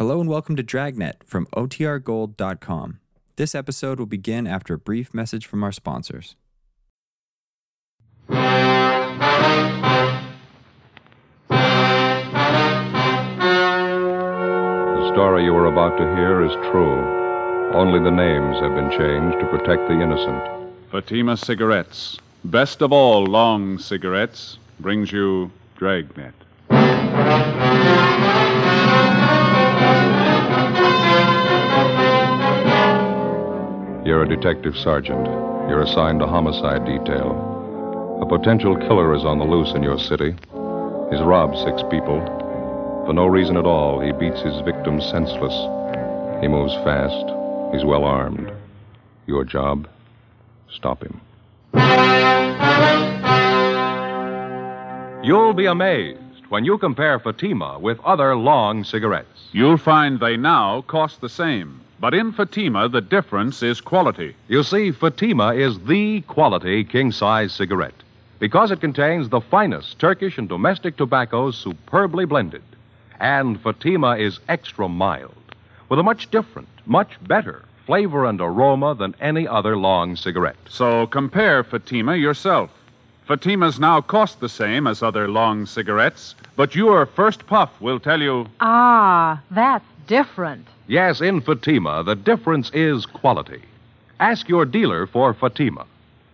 [0.00, 3.00] Hello and welcome to Dragnet from OTRGold.com.
[3.36, 6.36] This episode will begin after a brief message from our sponsors.
[8.26, 8.34] The
[15.12, 17.74] story you are about to hear is true.
[17.74, 20.42] Only the names have been changed to protect the innocent.
[20.90, 26.32] Fatima Cigarettes, best of all long cigarettes, brings you Dragnet.
[34.10, 35.24] You're a detective sergeant.
[35.68, 37.30] You're assigned to homicide detail.
[38.20, 40.32] A potential killer is on the loose in your city.
[41.12, 42.18] He's robbed six people.
[43.06, 45.54] For no reason at all, he beats his victims senseless.
[46.42, 47.24] He moves fast.
[47.72, 48.50] He's well armed.
[49.28, 49.86] Your job?
[50.68, 51.20] Stop him.
[55.22, 59.50] You'll be amazed when you compare Fatima with other long cigarettes.
[59.52, 61.82] You'll find they now cost the same.
[62.00, 64.34] But in Fatima, the difference is quality.
[64.48, 68.02] You see, Fatima is the quality king size cigarette
[68.38, 72.62] because it contains the finest Turkish and domestic tobaccos superbly blended.
[73.20, 75.34] And Fatima is extra mild
[75.90, 80.56] with a much different, much better flavor and aroma than any other long cigarette.
[80.68, 82.70] So compare Fatima yourself.
[83.28, 88.22] Fatimas now cost the same as other long cigarettes, but your first puff will tell
[88.22, 90.66] you Ah, that's different.
[90.90, 93.62] Yes, in Fatima, the difference is quality.
[94.18, 95.86] Ask your dealer for Fatima,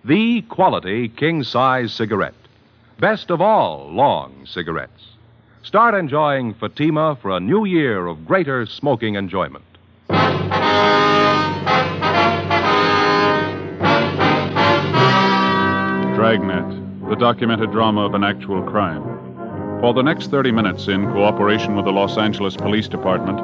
[0.03, 2.33] the quality king size cigarette.
[2.99, 5.09] Best of all long cigarettes.
[5.63, 9.63] Start enjoying Fatima for a new year of greater smoking enjoyment.
[16.17, 19.03] Dragnet, the documented drama of an actual crime.
[19.83, 23.39] For the next 30 minutes, in cooperation with the Los Angeles Police Department,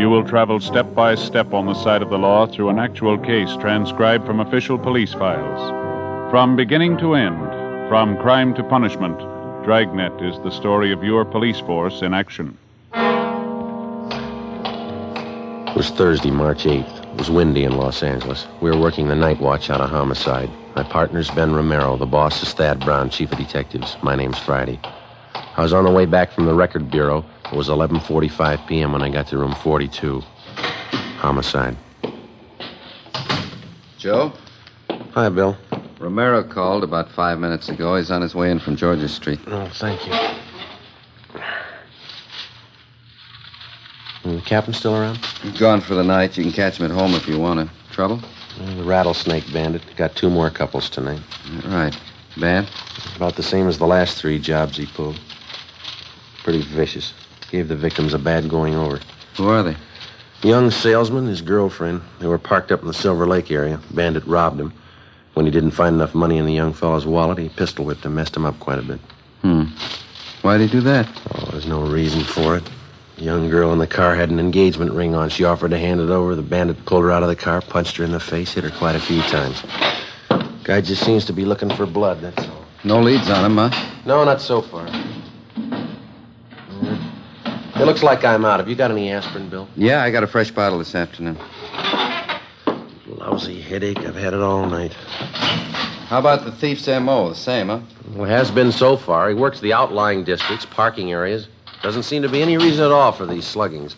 [0.00, 3.18] you will travel step by step on the side of the law through an actual
[3.18, 5.60] case transcribed from official police files.
[6.30, 7.38] From beginning to end,
[7.90, 9.18] from crime to punishment,
[9.62, 12.56] Dragnet is the story of your police force in action.
[15.68, 17.12] It was Thursday, March 8th.
[17.12, 18.46] It was windy in Los Angeles.
[18.62, 20.48] We were working the night watch out of homicide.
[20.76, 21.98] My partner's Ben Romero.
[21.98, 23.98] The boss is Thad Brown, chief of detectives.
[24.02, 24.80] My name's Friday.
[25.34, 27.22] I was on the way back from the record bureau.
[27.50, 28.92] It was 11:45 p.m.
[28.92, 30.22] when I got to room 42.
[31.18, 31.76] Homicide.
[33.98, 34.32] Joe?
[35.12, 35.56] Hi, Bill.
[35.98, 37.96] Romero called about five minutes ago.
[37.96, 39.40] He's on his way in from Georgia Street.
[39.48, 40.12] Oh, thank you.
[44.22, 45.18] The captain still around?
[45.42, 46.36] He's gone for the night.
[46.36, 47.92] You can catch him at home if you want to.
[47.92, 48.20] Trouble?
[48.76, 49.82] The rattlesnake bandit.
[49.96, 51.20] Got two more couples tonight.
[51.66, 51.98] Right.
[52.36, 52.68] Bad?
[53.16, 55.18] About the same as the last three jobs he pulled.
[56.44, 57.12] Pretty vicious.
[57.50, 59.00] Gave the victims a bad going over.
[59.36, 59.76] Who are they?
[60.42, 62.00] Young salesman, his girlfriend.
[62.18, 63.80] They were parked up in the Silver Lake area.
[63.90, 64.72] Bandit robbed him.
[65.34, 68.14] When he didn't find enough money in the young fellow's wallet, he pistol whipped him,
[68.14, 69.00] messed him up quite a bit.
[69.42, 69.64] Hmm.
[70.42, 71.08] Why'd he do that?
[71.34, 72.64] Oh, there's no reason for it.
[73.16, 75.28] The young girl in the car had an engagement ring on.
[75.28, 76.34] She offered to hand it over.
[76.34, 78.70] The bandit pulled her out of the car, punched her in the face, hit her
[78.70, 79.62] quite a few times.
[80.64, 82.64] Guy just seems to be looking for blood, that's all.
[82.84, 84.00] No leads on him, huh?
[84.06, 84.88] No, not so far.
[87.80, 88.60] It looks like I'm out.
[88.60, 89.66] Have you got any aspirin, Bill?
[89.74, 91.38] Yeah, I got a fresh bottle this afternoon.
[93.06, 93.98] Lousy headache.
[94.00, 94.92] I've had it all night.
[94.92, 97.30] How about the thief's M.O.?
[97.30, 97.80] The same, huh?
[98.14, 99.30] Well, it has been so far.
[99.30, 101.48] He works the outlying districts, parking areas.
[101.82, 103.94] Doesn't seem to be any reason at all for these sluggings.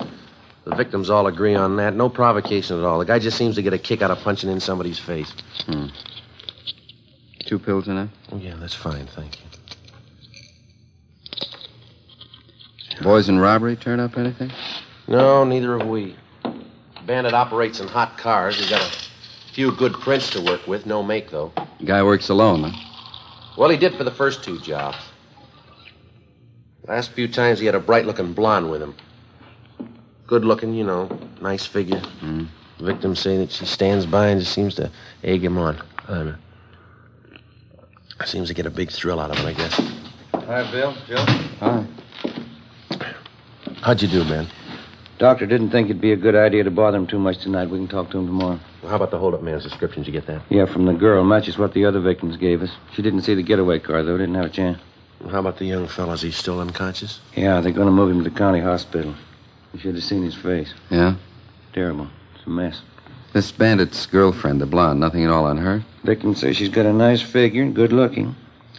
[0.65, 1.97] The victims all agree on that.
[1.97, 3.01] No provocation at all.
[3.01, 5.33] The guy just seems to get a kick out of punching in somebody's face.
[5.67, 5.87] Hmm.
[7.47, 8.09] Two pills in it?
[8.31, 9.52] Oh, yeah, that's fine, thank you.
[13.01, 14.51] Boys in robbery turn up anything?
[15.09, 16.17] No, neither have we.
[17.07, 18.59] Bandit operates in hot cars.
[18.59, 20.87] He's got a few good prints to work with.
[20.87, 21.53] No make, though.
[21.85, 22.89] Guy works alone, huh?
[23.57, 24.99] Well, he did for the first two jobs.
[26.87, 28.95] Last few times he had a bright looking blonde with him.
[30.27, 31.09] Good looking, you know,
[31.41, 32.01] nice figure.
[32.21, 32.49] Mm.
[32.81, 34.91] Victims say that she stands by and just seems to
[35.23, 35.81] egg him on.
[36.09, 36.37] I don't know.
[38.25, 39.75] Seems to get a big thrill out of it, I guess.
[40.33, 40.95] Hi, Bill.
[41.09, 41.25] Joe.
[41.61, 41.85] Hi.
[43.83, 44.47] How'd you do, man?
[45.19, 47.69] Doctor didn't think it'd be a good idea to bother him too much tonight.
[47.69, 48.61] We can talk to him tomorrow.
[48.81, 50.03] Well, how about the holdup man's description?
[50.05, 50.43] Did you get that?
[50.51, 51.25] Yeah, from the girl.
[51.25, 52.71] Matches what the other victims gave us.
[52.95, 54.17] She didn't see the getaway car, though.
[54.17, 54.79] Didn't have a chance.
[55.21, 56.13] Well, how about the young fellow?
[56.13, 57.19] Is he still unconscious?
[57.35, 59.15] Yeah, they're going to move him to the county hospital.
[59.73, 60.73] You should have seen his face.
[60.91, 61.17] Yeah?
[61.73, 62.09] Terrible.
[62.37, 62.83] It's a mess.
[63.33, 65.85] This bandit's girlfriend, the blonde, nothing at all on her?
[66.05, 68.37] Victim says she's got a nice figure and good looking.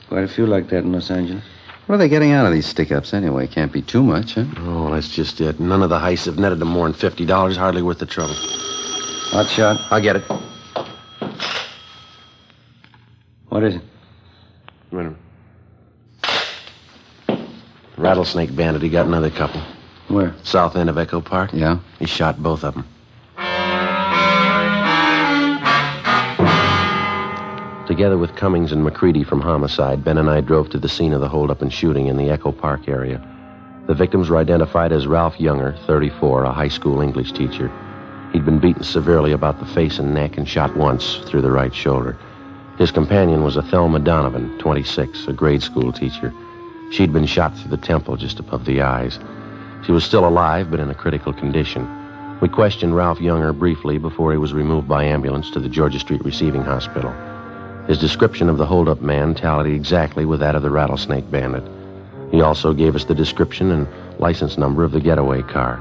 [0.07, 1.43] Quite a few like that in Los Angeles.
[1.85, 3.45] What are they getting out of these stick ups anyway?
[3.45, 4.45] Can't be too much, huh?
[4.57, 5.59] Oh, that's just it.
[5.59, 7.57] None of the heists have netted them more than $50.
[7.57, 8.35] Hardly worth the trouble.
[8.35, 9.79] Hot shot.
[9.91, 10.23] I'll get it.
[13.49, 13.81] What is it?
[14.91, 15.17] Wait a minute.
[17.97, 19.61] Rattlesnake Bandit, he got another couple.
[20.07, 20.33] Where?
[20.43, 21.51] South end of Echo Park.
[21.53, 21.79] Yeah?
[21.99, 22.87] He shot both of them.
[27.93, 31.21] Together with Cummings and McCready from Homicide, Ben and I drove to the scene of
[31.21, 33.21] the holdup and shooting in the Echo Park area.
[33.85, 37.71] The victims were identified as Ralph Younger, 34, a high school English teacher.
[38.31, 41.71] He'd been beaten severely about the face and neck and shot once through the right
[41.71, 42.17] shoulder.
[42.79, 46.33] His companion was a Thelma Donovan, 26, a grade school teacher.
[46.89, 49.19] She'd been shot through the temple just above the eyes.
[49.85, 51.87] She was still alive, but in a critical condition.
[52.41, 56.25] We questioned Ralph Younger briefly before he was removed by ambulance to the Georgia Street
[56.25, 57.13] Receiving Hospital.
[57.87, 61.63] His description of the holdup man tallied exactly with that of the rattlesnake bandit.
[62.31, 63.87] He also gave us the description and
[64.19, 65.79] license number of the getaway car.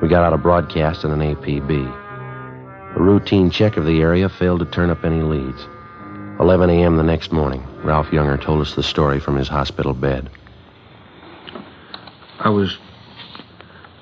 [0.00, 2.96] We got out a broadcast and an APB.
[2.96, 5.66] A routine check of the area failed to turn up any leads.
[6.40, 6.96] 11 a.m.
[6.96, 10.30] the next morning, Ralph Younger told us the story from his hospital bed.
[12.38, 12.78] I was.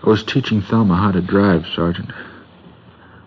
[0.05, 2.13] I was teaching Thelma how to drive, Sergeant.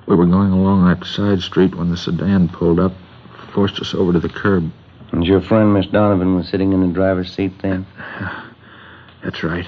[0.05, 2.93] We were going along that side street when the sedan pulled up,
[3.53, 4.71] forced us over to the curb.
[5.11, 7.85] And your friend, Miss Donovan, was sitting in the driver's seat then?
[9.23, 9.67] That's right.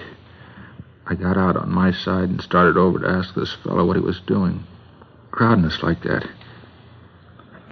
[1.08, 4.02] I got out on my side and started over to ask this fellow what he
[4.02, 4.66] was doing.
[5.32, 6.28] Crowding us like that.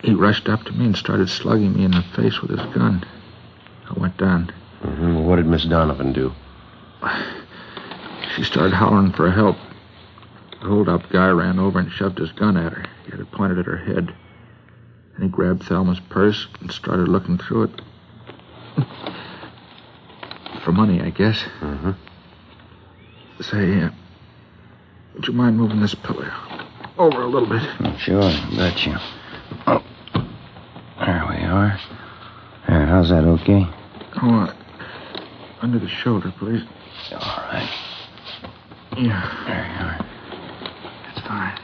[0.04, 3.06] He rushed up to me and started slugging me in the face with his gun.
[3.90, 4.52] I went down.
[4.82, 5.26] Mm-hmm.
[5.26, 6.34] What did Miss Donovan do?
[8.36, 9.58] She started hollering for help.
[10.62, 12.86] The hold-up guy ran over and shoved his gun at her.
[13.04, 14.14] He had it pointed at her head.
[15.20, 17.82] And he grabbed Thelma's purse and started looking through it.
[20.64, 21.42] for money, I guess.
[21.60, 21.92] Mm-hmm.
[23.42, 23.90] Say, uh,
[25.16, 26.26] would you mind moving this pillow
[26.98, 27.62] over a little bit?
[28.00, 28.22] Sure,
[28.56, 28.96] bet you.
[29.68, 29.84] Oh,
[31.06, 31.78] there we are.
[32.70, 33.68] There, how's that, okay?
[34.22, 34.54] Oh, uh,
[35.60, 36.64] under the shoulder, please.
[37.12, 37.70] All right.
[38.96, 40.06] Yeah, There you are.
[41.14, 41.60] that's fine.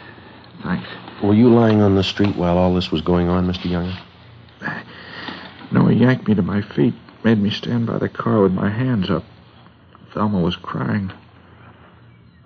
[1.25, 1.37] Thanks.
[1.37, 3.69] Were you lying on the street while all this was going on, Mr.
[3.69, 3.97] Younger?
[5.71, 6.93] No, he yanked me to my feet,
[7.23, 9.23] made me stand by the car with my hands up.
[10.13, 11.11] Thelma was crying.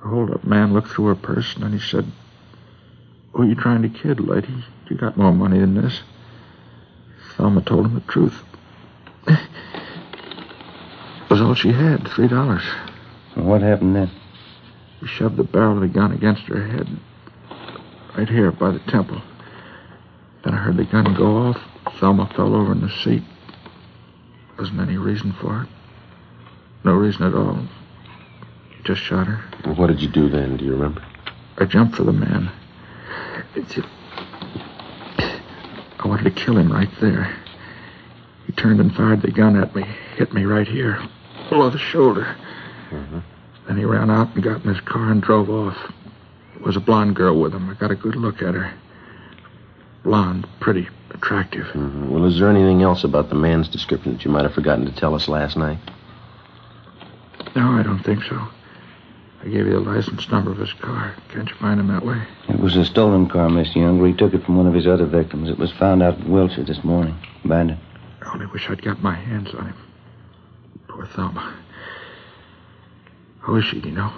[0.01, 2.05] The hold-up man looked through her purse and then he said,
[3.33, 4.63] Who are you trying to kid, lady?
[4.89, 6.01] You got more money than this.
[7.35, 8.41] Thelma told him the truth.
[9.27, 9.37] It
[11.29, 12.63] was all she had, three dollars.
[13.35, 14.11] What happened then?
[15.01, 16.87] He shoved the barrel of the gun against her head,
[18.19, 19.21] right here by the temple.
[20.43, 21.57] Then I heard the gun go off.
[21.99, 23.23] Thelma fell over in the seat.
[24.57, 25.69] Wasn't any reason for it.
[26.83, 27.65] No reason at all.
[28.83, 29.73] Just shot her.
[29.75, 30.57] What did you do then?
[30.57, 31.01] Do you remember?
[31.57, 32.51] I jumped for the man.
[33.55, 33.77] It's
[35.99, 37.37] I wanted to kill him right there.
[38.47, 39.83] He turned and fired the gun at me,
[40.17, 41.01] hit me right here,
[41.49, 42.35] below the shoulder.
[42.89, 43.19] Mm-hmm.
[43.67, 45.77] Then he ran out and got in his car and drove off.
[46.59, 47.69] There was a blonde girl with him.
[47.69, 48.73] I got a good look at her.
[50.03, 51.67] Blonde, pretty, attractive.
[51.67, 52.09] Mm-hmm.
[52.09, 54.91] Well, is there anything else about the man's description that you might have forgotten to
[54.91, 55.79] tell us last night?
[57.55, 58.47] No, I don't think so.
[59.41, 61.15] I gave you the license number of his car.
[61.29, 62.21] Can't you find him that way?
[62.49, 63.77] It was a stolen car, Mr.
[63.77, 64.07] Younger.
[64.07, 65.49] He took it from one of his other victims.
[65.49, 67.17] It was found out in Wilshire this morning.
[67.45, 67.79] Abandoned.
[68.21, 69.77] I only wish I'd got my hands on him.
[70.89, 71.55] Poor Thelma.
[73.39, 74.11] How is she, do you know?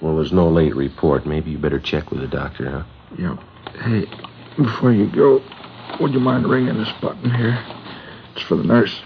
[0.00, 1.26] Well, there's no late report.
[1.26, 2.82] Maybe you better check with the doctor, huh?
[3.18, 3.36] Yeah.
[3.82, 4.06] Hey,
[4.56, 5.42] before you go,
[6.00, 7.58] would you mind ringing this button here?
[8.34, 9.00] It's for the nurse.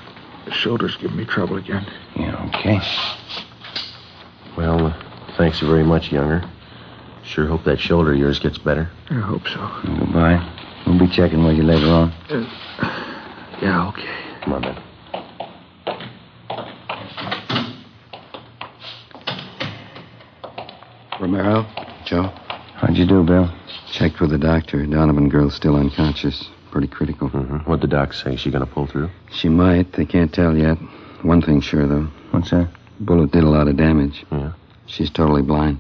[0.45, 1.87] The shoulder's giving me trouble again.
[2.17, 2.81] Yeah, okay.
[4.57, 6.43] Well, uh, thanks very much, Younger.
[7.25, 8.91] Sure hope that shoulder of yours gets better.
[9.09, 9.71] I hope so.
[9.85, 10.83] Goodbye.
[10.87, 12.13] We'll be checking with you later on.
[13.63, 14.41] Yeah, okay.
[14.43, 14.83] Come on, then.
[21.23, 21.65] Romero?
[22.05, 22.25] Joe?
[22.75, 23.49] How'd you do, Bill?
[23.93, 24.85] Checked with the doctor.
[24.85, 26.51] Donovan girl's still unconscious.
[26.73, 27.31] Pretty critical.
[27.31, 27.59] Mm-hmm.
[27.59, 28.35] What'd the doc say?
[28.35, 29.09] She gonna pull through?
[29.31, 29.93] She might.
[29.93, 30.79] They can't tell yet.
[31.23, 32.09] One thing's sure, though.
[32.33, 32.69] What's that?
[32.99, 34.25] Bullet did a lot of damage.
[34.33, 34.51] Yeah.
[34.87, 35.79] She's totally blind.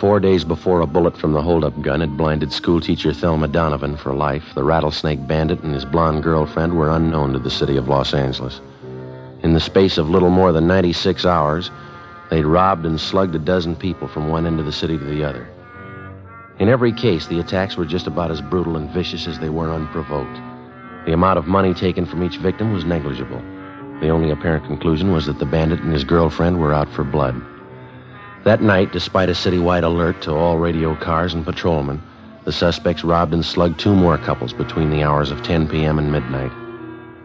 [0.00, 4.14] Four days before a bullet from the holdup gun had blinded schoolteacher Thelma Donovan for
[4.14, 8.14] life, the rattlesnake bandit and his blonde girlfriend were unknown to the city of Los
[8.14, 8.60] Angeles.
[9.42, 11.70] In the space of little more than 96 hours,
[12.28, 15.24] they'd robbed and slugged a dozen people from one end of the city to the
[15.24, 15.48] other.
[16.58, 19.72] In every case, the attacks were just about as brutal and vicious as they were
[19.72, 20.38] unprovoked.
[21.06, 23.42] The amount of money taken from each victim was negligible.
[24.00, 27.40] The only apparent conclusion was that the bandit and his girlfriend were out for blood.
[28.44, 32.02] That night, despite a citywide alert to all radio cars and patrolmen,
[32.44, 35.98] the suspects robbed and slugged two more couples between the hours of 10 p.m.
[35.98, 36.52] and midnight.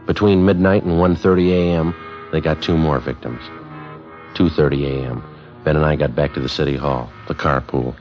[0.06, 1.96] Between midnight and 1:30 a.m.,
[2.36, 3.42] they got two more victims.
[4.34, 5.24] 2:30 a.m.
[5.64, 7.96] Ben and I got back to the city hall, the carpool.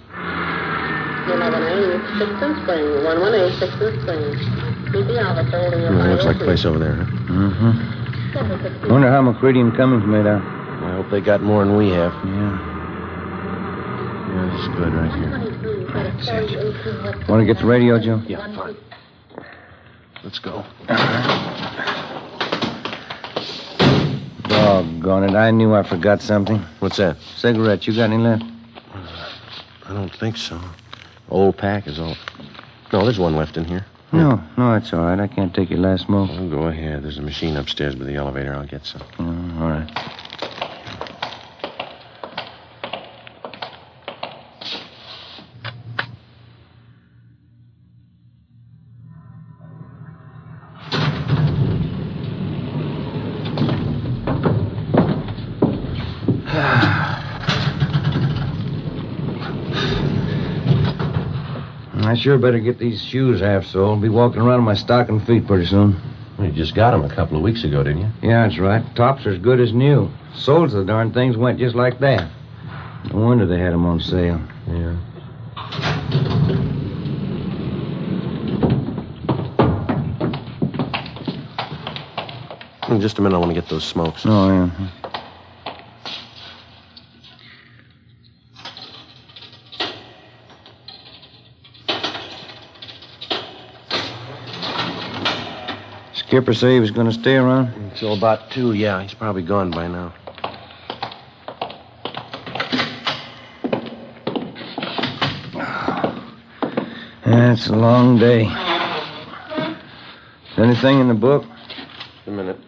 [1.31, 4.21] 11A, Sixth and Spring, 118 Sixth and Spring.
[4.91, 7.05] Meet the officer holding your looks like a place over there, huh?
[7.33, 8.91] Mm-hmm.
[8.91, 10.43] Wonder how McCready and Cummings made out.
[10.43, 12.12] I hope they got more than we have.
[12.26, 12.59] Yeah.
[14.35, 15.31] Yeah, this is good right here.
[17.29, 18.21] Want to get the radio, Joe?
[18.26, 18.76] Yeah, fine.
[20.25, 20.64] Let's go.
[24.64, 25.35] Doggone it.
[25.37, 26.59] I knew I forgot something.
[26.80, 27.18] What's that?
[27.37, 27.87] Cigarette.
[27.87, 28.44] You got any left?
[29.87, 30.59] I don't think so.
[31.28, 32.16] Old pack is all.
[32.90, 33.85] No, there's one left in here.
[34.12, 35.18] No, no, it's all right.
[35.18, 36.30] I can't take your last smoke.
[36.33, 37.02] Oh, go ahead.
[37.02, 38.54] There's a machine upstairs by the elevator.
[38.54, 39.02] I'll get some.
[39.18, 39.90] Oh, all right.
[62.25, 64.00] Sure better get these shoes half soled.
[64.00, 66.00] Be walking around in my stocking feet pretty soon.
[66.38, 68.09] You just got them a couple of weeks ago, didn't you?
[68.23, 68.83] Yeah, that's right.
[68.97, 70.11] Tops are as good as new.
[70.35, 72.26] Soles of the darn things went just like that.
[73.12, 74.40] No wonder they had 'em on sale.
[74.66, 74.97] Yeah.
[82.88, 84.23] In just a minute, I want to get those smokes.
[84.25, 85.03] Oh, yeah.
[96.35, 97.69] Skipper say he was going to stay around?
[97.75, 99.00] Until about two, yeah.
[99.00, 100.12] He's probably gone by now.
[107.25, 108.47] That's a long day.
[110.57, 111.45] Anything in the book?
[111.69, 112.59] Just a minute.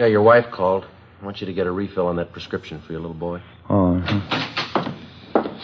[0.00, 0.84] Yeah, your wife called.
[1.20, 3.40] I want you to get a refill on that prescription for your little boy.
[3.70, 4.90] Oh, uh-huh.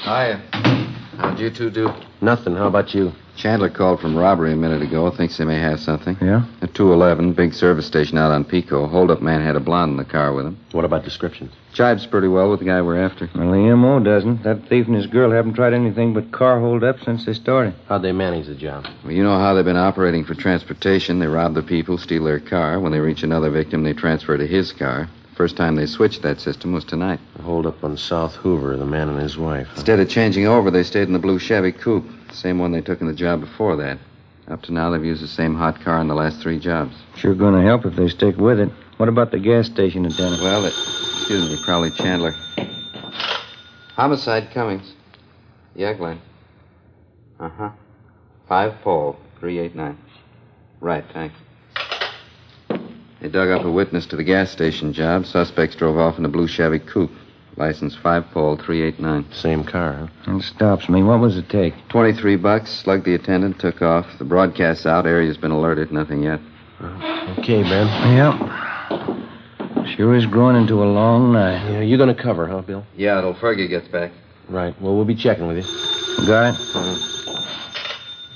[0.05, 0.68] Hiya.
[1.19, 1.91] How'd you two do?
[2.21, 2.55] Nothing.
[2.55, 3.11] How about you?
[3.37, 5.11] Chandler called from robbery a minute ago.
[5.11, 6.17] Thinks they may have something.
[6.21, 6.45] yeah?
[6.63, 8.87] At 211, big service station out on Pico.
[8.87, 10.59] Hold-up man had a blonde in the car with him.
[10.73, 11.53] What about descriptions?
[11.75, 13.29] Jibes pretty well with the guy we're after.
[13.35, 13.99] Well, the M.O.
[14.01, 14.45] doesn't.
[14.45, 17.75] That thief and his girl haven't tried anything but car hold up since they started.
[17.89, 18.87] How'd they manage the job?
[19.03, 21.19] Well, you know how they've been operating for transportation.
[21.19, 22.79] They rob the people, steal their car.
[22.81, 25.09] When they reach another victim, they transfer to his car.
[25.39, 27.21] First time they switched that system was tonight.
[27.45, 29.69] Hold up on South Hoover, the man and his wife.
[29.69, 29.75] huh?
[29.77, 32.07] Instead of changing over, they stayed in the blue Chevy coupe.
[32.33, 34.01] Same one they took in the job before that.
[34.49, 36.97] Up to now, they've used the same hot car in the last three jobs.
[37.15, 38.69] Sure going to help if they stick with it.
[38.97, 40.43] What about the gas station attendant?
[40.43, 40.75] Well, it,
[41.19, 42.35] excuse me, probably Chandler.
[43.95, 44.93] Homicide Cummings.
[45.77, 46.21] Yeah, Glenn.
[47.39, 47.71] Uh huh.
[48.49, 49.97] Five Paul, 389.
[50.81, 51.37] Right, thanks.
[53.21, 55.27] They dug up a witness to the gas station job.
[55.27, 57.11] Suspects drove off in a blue Chevy coupe.
[57.57, 59.33] License 5 Paul, 389.
[59.33, 60.37] Same car, huh?
[60.37, 61.03] It stops me.
[61.03, 61.75] What was it take?
[61.89, 62.71] 23 bucks.
[62.71, 64.07] Slugged the attendant, took off.
[64.19, 65.07] The broadcast's out.
[65.07, 65.91] Area's been alerted.
[65.91, 66.39] Nothing yet.
[66.81, 67.89] Uh, okay, Ben.
[68.17, 69.89] Yep.
[69.97, 71.69] Sure is growing into a long night.
[71.69, 72.87] Yeah, you're going to cover, huh, Bill?
[72.97, 74.13] Yeah, till Fergie gets back.
[74.49, 74.81] Right.
[74.81, 76.27] Well, we'll be checking with you.
[76.27, 76.61] Got it?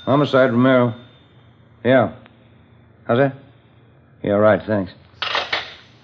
[0.05, 0.95] Homicide, Romero.
[1.85, 2.15] Yeah.
[3.07, 3.37] How's that?
[4.23, 4.93] Yeah, right, thanks.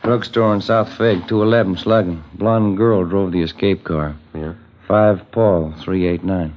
[0.02, 2.24] Drugstore in South Fig, 211, slugging.
[2.34, 4.16] Blonde girl drove the escape car.
[4.34, 4.54] Yeah.
[4.86, 6.54] 5 Paul, 389.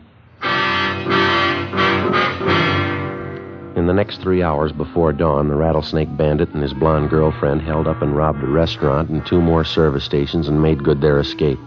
[3.75, 7.87] In the next three hours before dawn, the rattlesnake bandit and his blonde girlfriend held
[7.87, 11.59] up and robbed a restaurant and two more service stations and made good their escape.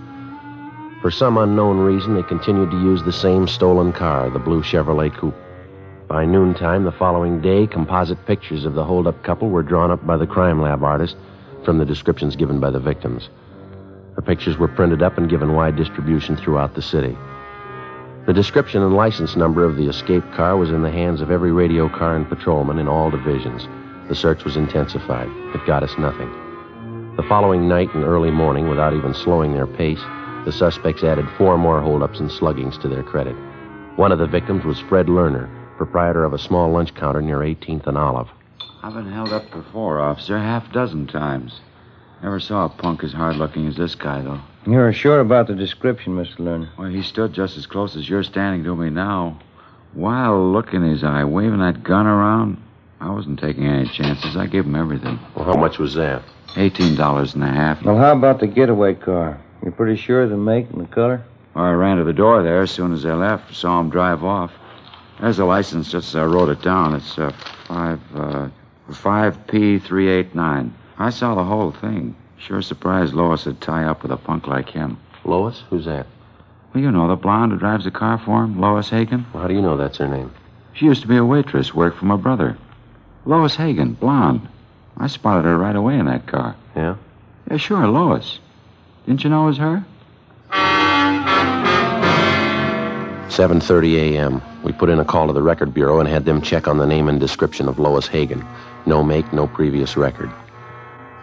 [1.02, 5.14] For some unknown reason, they continued to use the same stolen car, the blue Chevrolet
[5.14, 5.34] Coupe.
[6.08, 10.18] By noontime the following day, composite pictures of the holdup couple were drawn up by
[10.18, 11.16] the crime lab artist
[11.64, 13.30] from the descriptions given by the victims.
[14.14, 17.16] The pictures were printed up and given wide distribution throughout the city.
[18.26, 21.52] The description and license number of the escape car was in the hands of every
[21.52, 23.66] radio car and patrolman in all divisions.
[24.08, 25.28] The search was intensified.
[25.54, 26.30] It got us nothing.
[27.16, 30.02] The following night and early morning, without even slowing their pace,
[30.44, 33.36] the suspects added four more holdups and sluggings to their credit.
[33.96, 37.86] One of the victims was Fred Lerner, proprietor of a small lunch counter near 18th
[37.86, 38.28] and Olive.
[38.82, 41.60] I've been held up before, officer, half dozen times.
[42.22, 44.40] Never saw a punk as hard looking as this guy, though.
[44.66, 46.38] You're sure about the description, Mr.
[46.38, 46.68] Lerner?
[46.78, 49.38] Well, he stood just as close as you're standing to me now.
[49.94, 52.56] Wild look in his eye, waving that gun around.
[53.00, 54.36] I wasn't taking any chances.
[54.36, 55.18] I gave him everything.
[55.34, 56.22] Well, how much was that?
[56.56, 57.82] Eighteen dollars and a half.
[57.84, 59.40] Well, how about the getaway car?
[59.62, 61.22] You're pretty sure of the make and the color?
[61.54, 63.54] Well, I ran to the door there as soon as they left.
[63.54, 64.52] Saw him drive off.
[65.20, 66.94] There's the license, just I wrote it down.
[66.94, 67.32] It's uh,
[67.66, 68.48] five uh,
[68.92, 70.74] five P three eight nine.
[70.98, 72.16] I saw the whole thing.
[72.36, 74.98] Sure surprised Lois would tie up with a punk like him.
[75.24, 75.62] Lois?
[75.70, 76.06] Who's that?
[76.72, 79.24] Well, you know the blonde who drives the car for him, Lois Hagen.
[79.32, 80.32] Well, how do you know that's her name?
[80.74, 82.58] She used to be a waitress, worked for my brother.
[83.24, 84.46] Lois Hagen, blonde.
[84.96, 86.56] I spotted her right away in that car.
[86.76, 86.96] Yeah?
[87.50, 88.40] Yeah, sure, Lois.
[89.06, 89.86] Didn't you know it was her?
[93.34, 94.40] 7:30 a.m.
[94.62, 96.86] We put in a call to the record bureau and had them check on the
[96.86, 98.46] name and description of Lois Hagen.
[98.86, 100.30] No make, no previous record.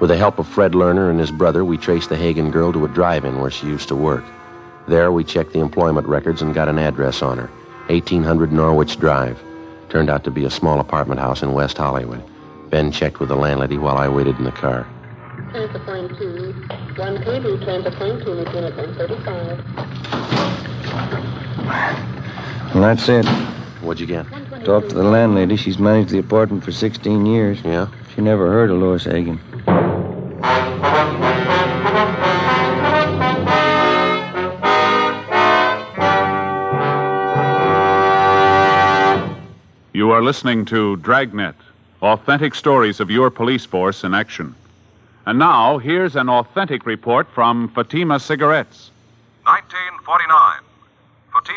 [0.02, 2.84] With the help of Fred Lerner and his brother, we traced the Hagen girl to
[2.84, 4.26] a drive-in where she used to work.
[4.90, 7.50] There, we checked the employment records and got an address on her.
[7.88, 9.42] 1800 Norwich Drive.
[9.88, 12.22] Turned out to be a small apartment house in West Hollywood.
[12.70, 14.86] Ben checked with the landlady while I waited in the car.
[15.52, 16.54] Transfer point two.
[16.96, 21.51] Two, unit 135.
[21.66, 23.26] Well, that's it.
[23.82, 24.26] What'd you get?
[24.64, 25.58] Talked to the landlady.
[25.58, 27.60] She's managed the apartment for 16 years.
[27.64, 27.88] Yeah?
[28.14, 29.40] She never heard of Lois Hagen.
[39.94, 41.56] You are listening to Dragnet,
[42.02, 44.56] authentic stories of your police force in action.
[45.26, 48.90] And now, here's an authentic report from Fatima Cigarettes.
[49.44, 50.51] 1949.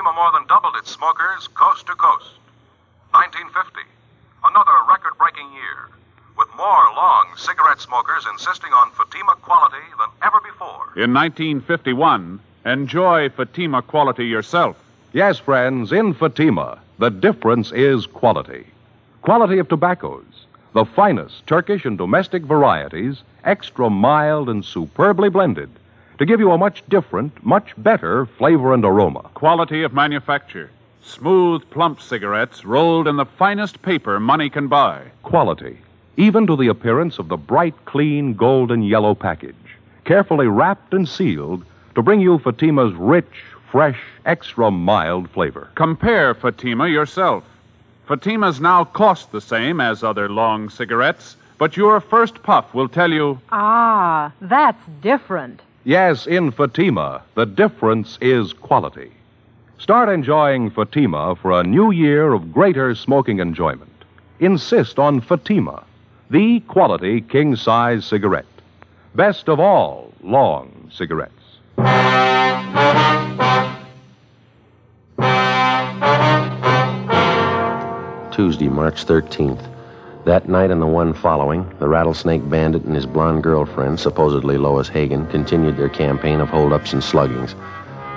[0.05, 2.37] Fatima more than doubled its smokers coast to coast.
[3.13, 3.81] 1950.
[4.45, 5.89] Another record breaking year,
[6.37, 10.93] with more long cigarette smokers insisting on Fatima quality than ever before.
[11.03, 14.77] In 1951, enjoy Fatima quality yourself.
[15.15, 18.67] Yes, friends, in Fatima, the difference is quality.
[19.23, 20.45] Quality of tobaccos,
[20.75, 25.71] the finest Turkish and domestic varieties, extra mild and superbly blended,
[26.19, 29.21] to give you a much different, much better flavor and aroma.
[29.35, 30.71] Quality of manufacture.
[31.03, 35.03] Smooth, plump cigarettes rolled in the finest paper money can buy.
[35.23, 35.79] Quality,
[36.17, 39.55] even to the appearance of the bright, clean, golden yellow package,
[40.05, 45.69] carefully wrapped and sealed to bring you Fatima's rich, fresh, extra mild flavor.
[45.75, 47.45] Compare Fatima yourself.
[48.09, 53.11] Fatimas now cost the same as other long cigarettes, but your first puff will tell
[53.13, 55.61] you Ah, that's different.
[55.87, 59.13] Yes, in Fatima, the difference is quality.
[59.79, 63.91] Start enjoying Fatima for a new year of greater smoking enjoyment.
[64.41, 65.85] Insist on Fatima,
[66.31, 68.47] the quality king size cigarette.
[69.15, 71.33] Best of all long cigarettes.
[78.35, 79.74] Tuesday, March 13th.
[80.25, 84.89] That night and the one following, the Rattlesnake Bandit and his blonde girlfriend, supposedly Lois
[84.89, 87.55] Hagen, continued their campaign of holdups and sluggings.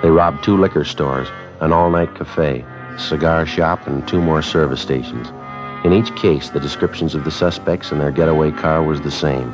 [0.00, 1.28] They robbed two liquor stores,
[1.60, 2.64] an all night cafe,
[2.96, 5.28] cigar shop, and two more service stations.
[5.84, 9.52] In each case, the descriptions of the suspects and their getaway car was the same.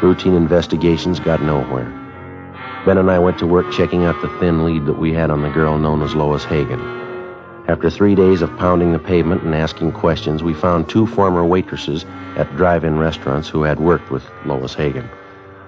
[0.00, 1.90] Routine investigations got nowhere.
[2.86, 5.42] Ben and I went to work checking out the thin lead that we had on
[5.42, 6.99] the girl known as Lois Hagen.
[7.70, 12.04] After three days of pounding the pavement and asking questions, we found two former waitresses
[12.34, 15.08] at drive in restaurants who had worked with Lois Hagen.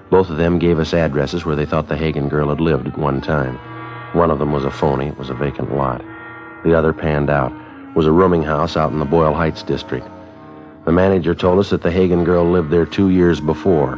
[0.09, 2.97] Both of them gave us addresses where they thought the Hagen girl had lived at
[2.97, 3.55] one time.
[4.11, 6.03] One of them was a phony, it was a vacant lot.
[6.65, 7.53] The other panned out,
[7.87, 10.05] it was a rooming house out in the Boyle Heights district.
[10.83, 13.97] The manager told us that the Hagen girl lived there two years before.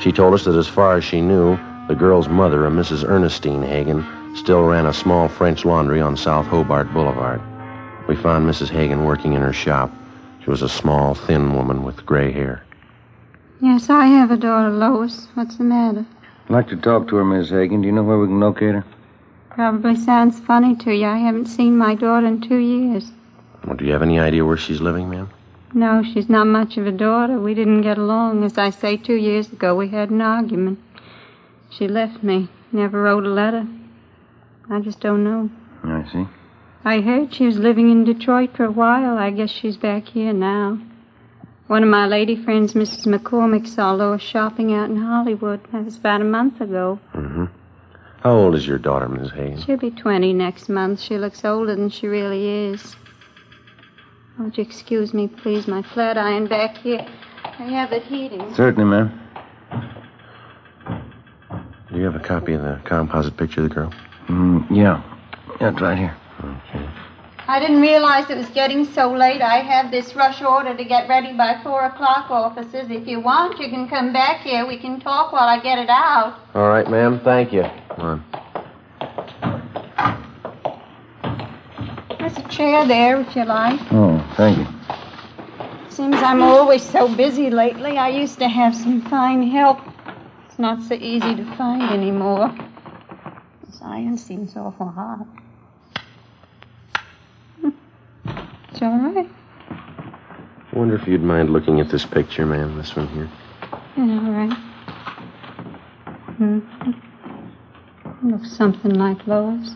[0.00, 3.06] She told us that as far as she knew, the girl's mother, a Mrs.
[3.06, 4.02] Ernestine Hagen,
[4.34, 7.40] still ran a small French laundry on South Hobart Boulevard.
[8.08, 8.68] We found Mrs.
[8.68, 9.90] Hagen working in her shop.
[10.42, 12.62] She was a small, thin woman with gray hair.
[13.60, 15.28] Yes, I have a daughter, Lois.
[15.34, 16.04] What's the matter?
[16.44, 17.80] I'd like to talk to her, Miss Hagen.
[17.80, 18.84] Do you know where we can locate her?
[19.50, 21.06] Probably sounds funny to you.
[21.06, 23.10] I haven't seen my daughter in two years.
[23.64, 25.30] Well, do you have any idea where she's living, ma'am?
[25.72, 27.38] No, she's not much of a daughter.
[27.38, 28.44] We didn't get along.
[28.44, 30.78] As I say, two years ago we had an argument.
[31.70, 32.48] She left me.
[32.72, 33.66] Never wrote a letter.
[34.70, 35.50] I just don't know.
[35.82, 36.26] I see.
[36.84, 39.16] I heard she was living in Detroit for a while.
[39.16, 40.78] I guess she's back here now.
[41.66, 43.06] One of my lady friends, Mrs.
[43.06, 45.60] McCormick, saw Lois shopping out in Hollywood.
[45.72, 46.98] That was about a month ago.
[47.14, 47.46] Mm-hmm.
[48.20, 49.60] How old is your daughter, Miss Hagen?
[49.62, 51.00] She'll be 20 next month.
[51.00, 52.96] She looks older than she really is.
[54.38, 55.66] Won't you excuse me, please?
[55.66, 57.06] My flat iron back here.
[57.44, 58.54] I have it heating.
[58.54, 59.20] Certainly, ma'am.
[61.90, 63.92] Do you have a copy of the composite picture of the girl?
[64.28, 65.02] Mm, yeah.
[65.60, 66.16] Yeah, it's right here.
[66.40, 66.88] Okay.
[67.46, 69.42] I didn't realize it was getting so late.
[69.42, 72.90] I have this rush order to get ready by four o'clock, officers.
[72.90, 74.66] If you want, you can come back here.
[74.66, 76.40] We can talk while I get it out.
[76.54, 77.20] All right, ma'am.
[77.22, 77.64] Thank you.
[77.90, 78.24] Come on.
[82.18, 83.78] There's a chair there if you like.
[83.92, 84.66] Oh, thank you.
[85.90, 87.98] Seems I'm always so busy lately.
[87.98, 89.80] I used to have some fine help.
[90.46, 92.52] It's not so easy to find anymore.
[93.84, 95.26] Iron seems awful hot.
[98.70, 99.28] It's all right.
[99.70, 102.76] I wonder if you'd mind looking at this picture, ma'am.
[102.76, 103.28] This one here.
[103.96, 104.52] Yeah, all right.
[106.38, 106.60] hmm
[108.30, 109.70] Looks something like Lois.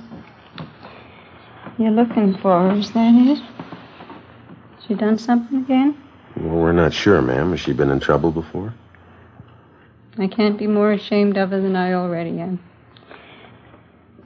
[1.77, 3.38] You're looking for her, is that it?
[4.87, 5.97] She done something again?
[6.37, 7.51] Well, we're not sure, ma'am.
[7.51, 8.73] Has she been in trouble before?
[10.16, 12.59] I can't be more ashamed of her than I already am.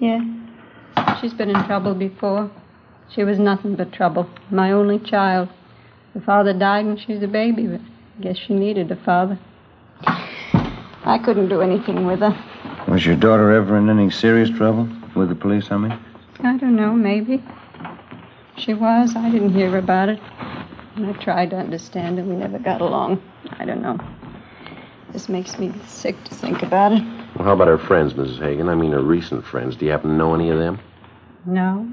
[0.02, 0.18] Yeah,
[1.20, 2.50] she's been in trouble before.
[3.14, 4.28] She was nothing but trouble.
[4.50, 5.48] My only child.
[6.12, 9.38] The father died when she was a baby, but I guess she needed a father.
[10.02, 12.36] I couldn't do anything with her.
[12.88, 14.88] Was your daughter ever in any serious trouble?
[15.14, 15.96] With the police, I mean?
[16.40, 17.40] I don't know, maybe.
[18.56, 19.14] She was.
[19.14, 20.18] I didn't hear about it.
[20.96, 22.24] And I tried to understand her.
[22.24, 23.22] We never got along.
[23.52, 24.00] I don't know.
[25.12, 27.03] This makes me sick to think about it.
[27.37, 28.38] Well, how about her friends, Mrs.
[28.38, 28.68] Hagen?
[28.68, 29.77] I mean, her recent friends.
[29.77, 30.79] Do you happen to know any of them?
[31.44, 31.87] No.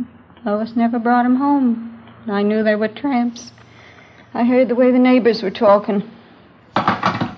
[0.45, 1.99] Lois never brought 'em home.
[2.27, 3.51] I knew they were tramps.
[4.34, 6.03] I heard the way the neighbors were talking.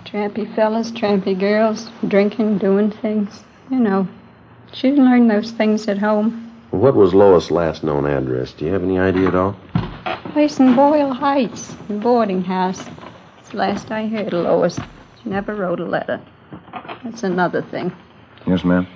[0.05, 3.43] Trampy fellas, trampy girls, drinking, doing things.
[3.69, 4.07] You know.
[4.73, 6.51] She didn't learn those things at home.
[6.71, 8.53] What was Lois' last known address?
[8.53, 9.55] Do you have any idea at all?
[10.33, 12.87] Place in Boyle Heights, the boarding house.
[13.39, 14.79] It's the last I heard of Lois.
[15.23, 16.19] She never wrote a letter.
[17.03, 17.91] That's another thing.
[18.47, 18.87] Yes, ma'am.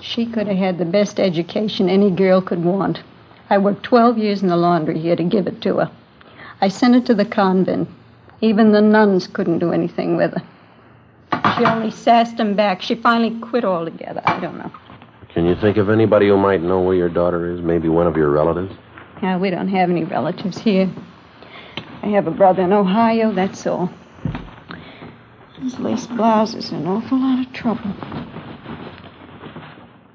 [0.00, 3.02] She could have had the best education any girl could want.
[3.50, 5.90] I worked 12 years in the laundry here to give it to her.
[6.60, 7.88] I sent her to the convent.
[8.40, 10.42] Even the nuns couldn't do anything with her.
[11.56, 12.82] She only sassed them back.
[12.82, 14.22] She finally quit altogether.
[14.24, 14.70] I don't know.
[15.32, 17.60] Can you think of anybody who might know where your daughter is?
[17.60, 18.74] Maybe one of your relatives?
[19.22, 20.90] Yeah, we don't have any relatives here.
[22.02, 23.90] I have a brother in Ohio, that's all.
[25.60, 27.94] His lace blouse is an awful lot of trouble.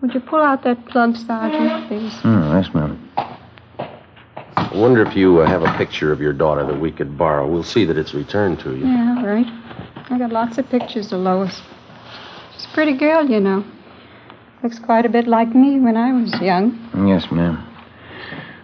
[0.02, 2.14] Would you pull out that plug, Sergeant, please?
[2.22, 3.10] Hmm, yes, ma'am.
[4.58, 7.48] I wonder if you uh, have a picture of your daughter that we could borrow.
[7.48, 8.86] We'll see that it's returned to you.
[8.86, 9.48] Yeah, all right.
[10.10, 11.62] I got lots of pictures of Lois.
[12.54, 13.64] She's a pretty girl, you know.
[14.62, 16.78] Looks quite a bit like me when I was young.
[17.08, 17.66] Yes, ma'am.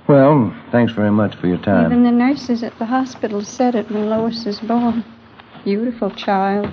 [0.07, 1.85] Well, thanks very much for your time.
[1.85, 5.03] Even the nurses at the hospital said it when Lois was born.
[5.65, 6.69] Beautiful child.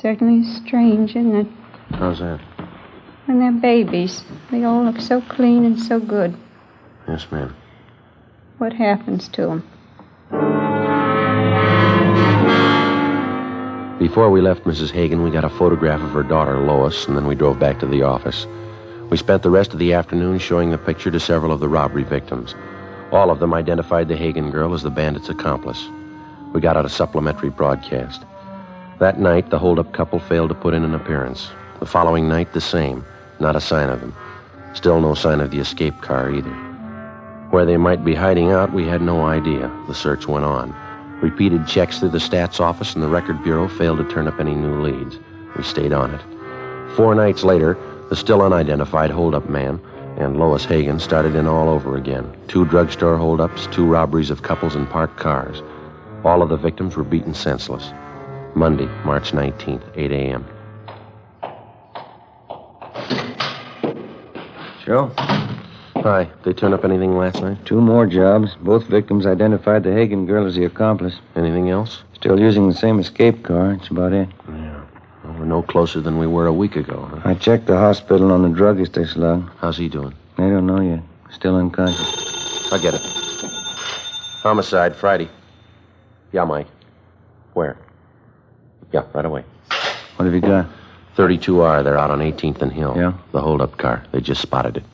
[0.00, 1.46] Certainly strange, isn't it?
[1.90, 2.40] How's that?
[3.26, 6.36] When they're babies, they all look so clean and so good.
[7.06, 7.54] Yes, ma'am.
[8.58, 9.60] What happens to them?
[14.00, 14.90] Before we left Mrs.
[14.90, 17.86] Hagen, we got a photograph of her daughter, Lois, and then we drove back to
[17.86, 18.48] the office.
[19.10, 22.02] We spent the rest of the afternoon showing the picture to several of the robbery
[22.02, 22.56] victims.
[23.12, 25.88] All of them identified the Hagen girl as the bandit's accomplice.
[26.52, 28.22] We got out a supplementary broadcast.
[28.98, 31.50] That night, the holdup couple failed to put in an appearance.
[31.80, 33.04] The following night, the same.
[33.40, 34.14] Not a sign of them.
[34.74, 36.52] Still no sign of the escape car either.
[37.50, 39.70] Where they might be hiding out, we had no idea.
[39.88, 40.74] The search went on.
[41.20, 44.54] Repeated checks through the stats office and the record bureau failed to turn up any
[44.54, 45.18] new leads.
[45.56, 46.20] We stayed on it.
[46.96, 47.78] Four nights later,
[48.10, 49.80] the still unidentified holdup man
[50.16, 52.30] and Lois Hagen started in all over again.
[52.48, 55.62] Two drugstore holdups, two robberies of couples in parked cars.
[56.24, 57.92] All of the victims were beaten senseless.
[58.54, 60.46] Monday, March 19th, 8 a.m.
[64.84, 65.10] Joe?
[65.96, 66.24] Hi.
[66.24, 67.64] Did they turn up anything last night?
[67.64, 68.56] Two more jobs.
[68.60, 71.18] Both victims identified the Hagen girl as the accomplice.
[71.36, 72.02] Anything else?
[72.14, 73.74] Still using the same escape car.
[73.74, 74.28] That's about it.
[74.48, 74.84] Yeah.
[75.24, 77.20] Well, we're no closer than we were a week ago, huh?
[77.24, 79.48] I checked the hospital on the druggist they slugged.
[79.58, 80.14] How's he doing?
[80.36, 81.02] They don't know yet.
[81.30, 82.72] Still unconscious.
[82.72, 83.00] I get it.
[84.42, 85.28] Homicide, Friday.
[86.32, 86.66] Yeah, Mike.
[87.54, 87.76] Where?
[88.92, 89.44] Yeah, right away.
[90.16, 90.68] What have you got?
[91.16, 91.84] 32R.
[91.84, 92.94] They're out on 18th and Hill.
[92.96, 93.12] Yeah?
[93.32, 94.04] The holdup car.
[94.12, 94.84] They just spotted it.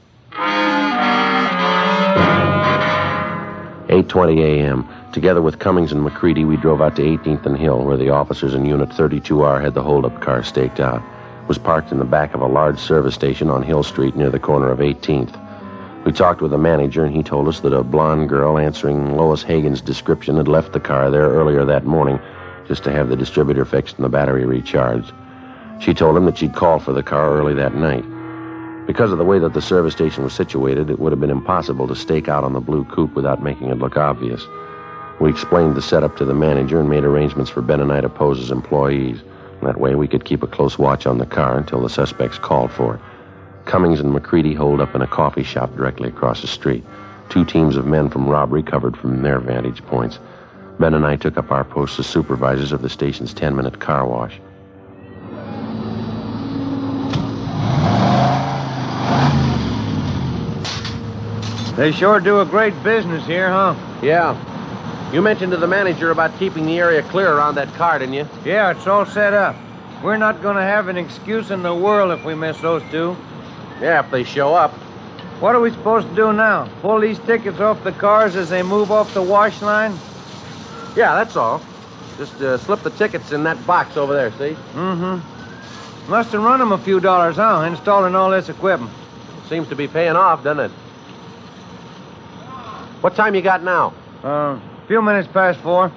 [3.88, 4.88] 8.20 a.m.
[5.12, 8.52] Together with Cummings and McCready, we drove out to 18th and Hill, where the officers
[8.54, 11.02] in Unit 32R had the holdup car staked out.
[11.42, 14.28] It was parked in the back of a large service station on Hill Street near
[14.30, 15.34] the corner of 18th.
[16.04, 19.42] We talked with the manager, and he told us that a blonde girl answering Lois
[19.42, 22.18] Hagen's description had left the car there earlier that morning
[22.66, 25.12] just to have the distributor fixed and the battery recharged.
[25.80, 28.04] She told him that she'd called for the car early that night.
[28.86, 31.86] Because of the way that the service station was situated, it would have been impossible
[31.88, 34.46] to stake out on the blue coupe without making it look obvious.
[35.20, 38.08] We explained the setup to the manager and made arrangements for Ben and I to
[38.08, 39.20] pose as employees.
[39.62, 42.70] That way, we could keep a close watch on the car until the suspects called
[42.70, 43.00] for it.
[43.68, 46.82] Cummings and McCready holed up in a coffee shop directly across the street.
[47.28, 50.18] Two teams of men from robbery covered from their vantage points.
[50.80, 54.06] Ben and I took up our posts as supervisors of the station's 10 minute car
[54.06, 54.40] wash.
[61.76, 63.74] They sure do a great business here, huh?
[64.02, 65.12] Yeah.
[65.12, 68.26] You mentioned to the manager about keeping the area clear around that car, didn't you?
[68.46, 69.54] Yeah, it's all set up.
[70.02, 73.14] We're not going to have an excuse in the world if we miss those two.
[73.80, 74.72] Yeah, if they show up.
[75.40, 76.68] What are we supposed to do now?
[76.82, 79.96] Pull these tickets off the cars as they move off the wash line?
[80.96, 81.62] Yeah, that's all.
[82.16, 84.56] Just uh, slip the tickets in that box over there, see?
[84.74, 86.10] Mm-hmm.
[86.10, 87.64] Must have run them a few dollars, huh?
[87.68, 88.90] Installing all this equipment.
[89.48, 90.72] Seems to be paying off, doesn't it?
[93.00, 93.94] What time you got now?
[94.24, 95.92] Uh, a few minutes past four.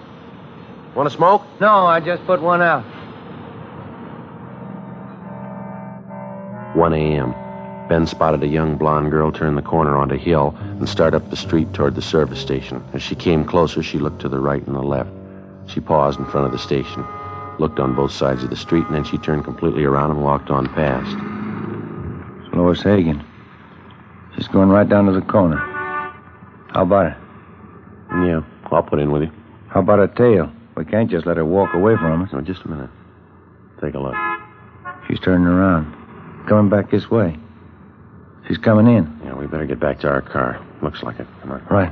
[0.93, 1.43] Want to smoke?
[1.59, 2.83] No, I just put one out.
[6.75, 7.50] 1 a.m.
[7.91, 11.35] Ben spotted a young blonde girl turn the corner onto Hill and start up the
[11.35, 12.81] street toward the service station.
[12.93, 15.09] As she came closer, she looked to the right and the left.
[15.67, 17.05] She paused in front of the station,
[17.59, 20.49] looked on both sides of the street, and then she turned completely around and walked
[20.49, 21.17] on past.
[22.45, 23.21] It's Lois Hagen.
[24.37, 25.57] She's going right down to the corner.
[25.57, 27.17] How about it?
[28.25, 29.31] Yeah, I'll put in with you.
[29.67, 30.49] How about a tail?
[30.77, 32.31] We can't just let her walk away from us.
[32.31, 32.89] No, just a minute.
[33.81, 34.15] Take a look.
[35.09, 35.93] She's turning around.
[36.47, 37.37] Coming back this way.
[38.47, 39.21] She's coming in.
[39.23, 40.59] Yeah, we better get back to our car.
[40.81, 41.27] Looks like it.
[41.41, 41.65] Come on.
[41.69, 41.91] Right.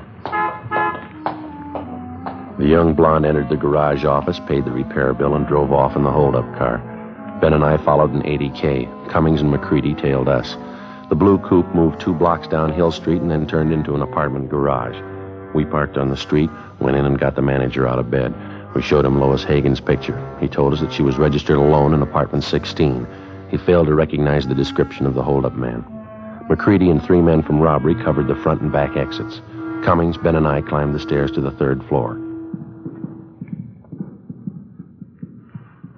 [2.59, 6.03] The young blonde entered the garage office, paid the repair bill, and drove off in
[6.03, 6.79] the holdup car.
[7.39, 9.09] Ben and I followed in 80K.
[9.09, 10.57] Cummings and McCready tailed us.
[11.07, 14.49] The blue coupe moved two blocks down Hill Street and then turned into an apartment
[14.49, 14.97] garage.
[15.55, 18.33] We parked on the street, went in and got the manager out of bed.
[18.75, 20.19] We showed him Lois Hagen's picture.
[20.41, 23.07] He told us that she was registered alone in apartment 16.
[23.49, 25.85] He failed to recognize the description of the holdup man.
[26.49, 29.41] McCready and three men from robbery covered the front and back exits.
[29.85, 32.15] Cummings, Ben, and I climbed the stairs to the third floor.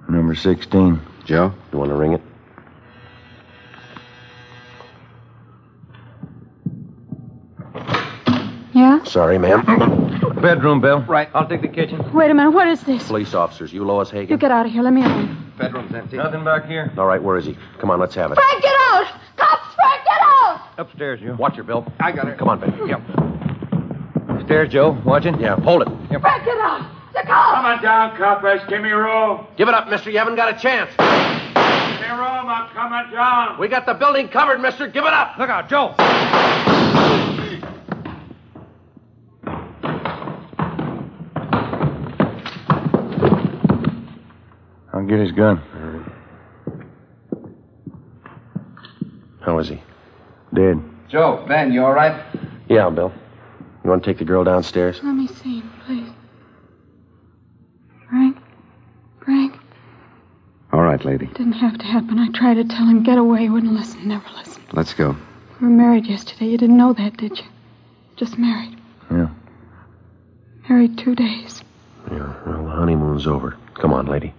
[0.08, 1.00] Number 16.
[1.24, 1.54] Joe?
[1.72, 2.20] You want to ring it?
[8.74, 9.02] Yeah?
[9.04, 9.64] Sorry, ma'am.
[10.40, 11.00] Bedroom, Bill.
[11.02, 12.12] Right, I'll take the kitchen.
[12.12, 12.50] Wait a minute.
[12.50, 13.06] What is this?
[13.06, 13.72] Police officers.
[13.72, 14.28] You Lois Hagen?
[14.28, 14.82] You get out of here.
[14.82, 15.52] Let me alone.
[15.58, 16.16] Bedroom's empty.
[16.16, 16.92] Nothing back here.
[16.98, 17.56] All right, where is he?
[17.78, 18.34] Come on, let's have it.
[18.34, 19.06] Frank, get out!
[19.36, 20.61] Cops, Frank, get out!
[20.78, 21.34] Upstairs, you.
[21.34, 21.86] Watch her, Bill.
[22.00, 22.34] I got her.
[22.34, 22.88] Come on, Ben.
[22.88, 23.02] Yep.
[24.46, 24.98] Stairs, Joe.
[25.04, 25.38] Watching?
[25.38, 25.88] Yeah, hold it.
[25.88, 26.90] Frank, get out!
[27.12, 27.56] The cops!
[27.56, 28.60] Come on down, coppers.
[28.68, 29.46] Give me room.
[29.56, 30.10] Give it up, mister.
[30.10, 30.90] You haven't got a chance.
[30.96, 32.48] Give me room.
[32.48, 33.58] I'm coming down.
[33.58, 34.88] We got the building covered, mister.
[34.88, 35.38] Give it up.
[35.38, 35.94] Look out, Joe.
[44.94, 45.62] I'll get his gun.
[49.40, 49.82] How is he?
[50.54, 50.82] Dead.
[51.08, 52.24] Joe, Ben, you all right?
[52.68, 53.12] Yeah, Bill.
[53.84, 55.00] You want to take the girl downstairs?
[55.02, 56.08] Let me see him, please.
[58.08, 58.36] Frank?
[59.24, 59.56] Frank?
[60.72, 61.26] All right, lady.
[61.26, 62.18] Didn't have to happen.
[62.18, 63.42] I tried to tell him, get away.
[63.42, 64.08] He wouldn't listen.
[64.08, 64.62] Never listen.
[64.72, 65.16] Let's go.
[65.60, 66.46] We were married yesterday.
[66.46, 67.44] You didn't know that, did you?
[68.16, 68.78] Just married.
[69.10, 69.28] Yeah.
[70.68, 71.62] Married two days.
[72.10, 73.56] Yeah, well, the honeymoon's over.
[73.74, 74.32] Come on, lady.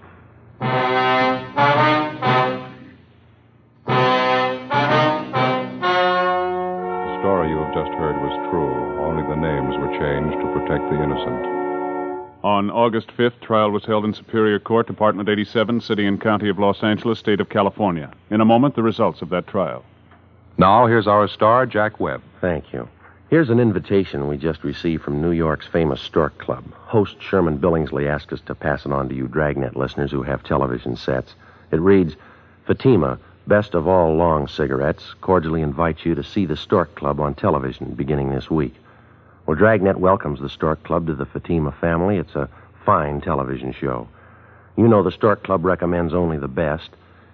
[8.33, 9.03] Was true.
[9.03, 11.45] Only the names were changed to protect the innocent.
[12.43, 16.59] On August 5th, trial was held in Superior Court, Department 87, City and County of
[16.59, 18.11] Los Angeles, State of California.
[18.29, 19.85] In a moment, the results of that trial.
[20.57, 22.21] Now, here's our star, Jack Webb.
[22.41, 22.87] Thank you.
[23.29, 26.63] Here's an invitation we just received from New York's famous Stork Club.
[26.73, 30.43] Host Sherman Billingsley asked us to pass it on to you Dragnet listeners who have
[30.43, 31.33] television sets.
[31.71, 32.15] It reads
[32.67, 37.33] Fatima, best of all long cigarettes, cordially invites you to see the Stork Club on
[37.35, 38.75] television beginning this week.
[39.45, 42.17] Well, Dragnet welcomes the Stork Club to the Fatima family.
[42.17, 42.49] It's a
[42.85, 44.07] fine television show.
[44.77, 46.89] You know the Stork Club recommends only the best,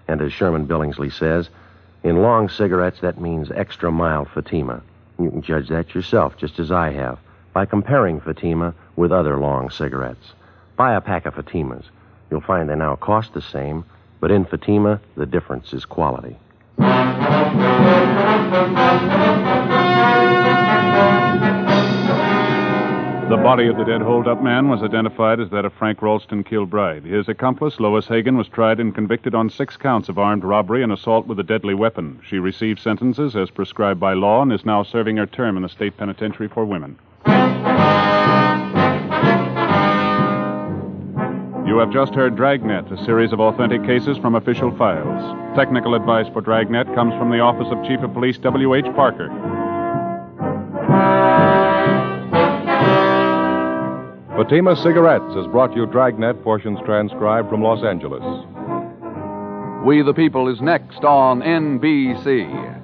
[0.08, 1.50] and as Sherman Billingsley says,
[2.04, 4.82] in long cigarettes, that means extra mild Fatima.
[5.20, 7.20] You can judge that yourself, just as I have,
[7.54, 10.34] by comparing Fatima with other long cigarettes.
[10.78, 11.84] Buy a pack of Fatimas.
[12.32, 13.84] You'll find they now cost the same,
[14.20, 16.38] but in Fatima, the difference is quality.
[23.30, 27.06] The body of the dead holdup man was identified as that of Frank Ralston Kilbride.
[27.06, 30.92] His accomplice, Lois Hagen, was tried and convicted on six counts of armed robbery and
[30.92, 32.20] assault with a deadly weapon.
[32.28, 35.70] She received sentences as prescribed by law and is now serving her term in the
[35.70, 36.98] state penitentiary for women.
[41.80, 45.56] You have just heard Dragnet, a series of authentic cases from official files.
[45.56, 48.84] Technical advice for Dragnet comes from the Office of Chief of Police W.H.
[48.96, 49.30] Parker.
[54.36, 58.26] Fatima Cigarettes has brought you Dragnet portions transcribed from Los Angeles.
[59.88, 62.79] We the People is next on NBC.